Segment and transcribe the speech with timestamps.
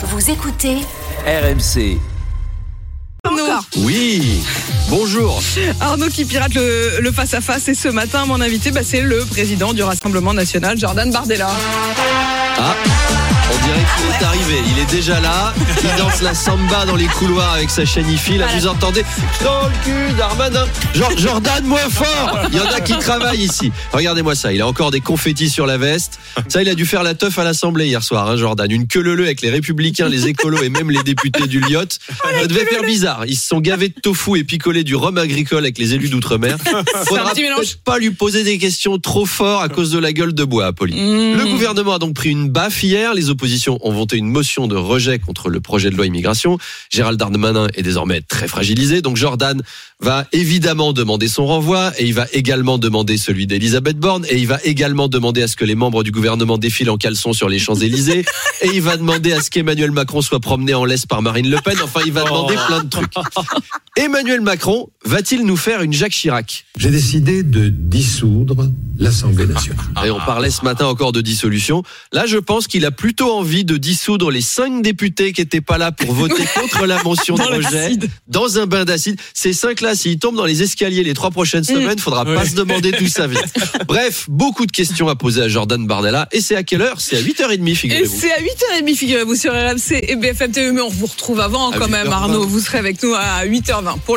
[0.00, 0.76] Vous écoutez
[1.26, 1.98] RMC.
[3.24, 3.42] Arnaud.
[3.78, 4.44] Oui,
[4.88, 5.42] bonjour.
[5.80, 9.72] Arnaud qui pirate le le face-à-face et ce matin, mon invité, bah, c'est le président
[9.72, 11.50] du Rassemblement National, Jordan Bardella.
[12.58, 12.76] Ah,
[13.52, 14.62] on dirait qu'il est arrivé.
[14.68, 15.52] Il est déjà là.
[15.82, 18.38] Il danse la samba dans les couloirs avec sa chanifie.
[18.38, 19.04] Là, vous entendez
[19.44, 20.66] dans le cul d'Armanin.
[20.94, 22.38] Jor- Jordan, moins fort.
[22.50, 23.72] Il y en a qui travaillent ici.
[23.92, 24.52] Regardez-moi ça.
[24.52, 26.18] Il a encore des confettis sur la veste.
[26.48, 28.70] Ça, il a dû faire la teuf à l'Assemblée hier soir, hein, Jordan.
[28.70, 31.80] Une queue leu avec les Républicains, les écolos et même les députés du Lyot.
[32.40, 33.24] Ça devait faire bizarre.
[33.26, 36.56] Ils se sont gavés de tofu et picolés du rhum agricole avec les élus d'outre-mer.
[37.06, 37.32] Faudra
[37.84, 41.36] pas lui poser des questions trop fort à cause de la gueule de bois, Apolline.
[41.36, 43.14] Le gouvernement a donc pris une baffe hier.
[43.14, 46.58] Les oppositions ont voté une motion de rejet contre le projet de loi immigration.
[46.90, 49.02] Gérald Darmanin est désormais très fragilisé.
[49.02, 49.62] Donc Jordan
[50.00, 54.46] va évidemment demander son renvoi et il va également demander celui d'Elisabeth Borne et il
[54.46, 57.58] va également demander à ce que les membres du gouvernement défilent en caleçon sur les
[57.58, 58.24] Champs-Élysées
[58.62, 61.58] et il va demander à ce qu'Emmanuel Macron soit promené en laisse par Marine Le
[61.58, 61.76] Pen.
[61.82, 63.12] Enfin, il va demander plein de trucs.
[63.96, 66.66] Emmanuel Macron va-t-il nous faire une Jacques Chirac?
[66.76, 69.84] J'ai décidé de dissoudre l'Assemblée nationale.
[70.04, 71.82] Et on parlait ce matin encore de dissolution.
[72.12, 75.78] Là, je pense qu'il a plutôt envie de dissoudre les cinq députés qui étaient pas
[75.78, 79.18] là pour voter contre la motion de rejet dans un bain d'acide.
[79.32, 82.92] Ces cinq-là, s'ils tombent dans les escaliers les trois prochaines semaines, faudra pas se demander
[82.92, 83.40] d'où ça vient.
[83.88, 86.28] Bref, beaucoup de questions à poser à Jordan Bardella.
[86.32, 87.00] Et c'est à quelle heure?
[87.00, 88.20] C'est à 8h30, Et figurez-vous.
[88.20, 88.40] c'est à
[88.82, 92.46] 8h30, figurez-vous, sur RMC et BFM TV, mais on vous retrouve avant quand même, Arnaud.
[92.46, 94.16] Vous serez avec nous à 8h20 pour